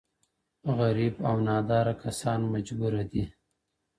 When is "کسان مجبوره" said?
2.03-3.03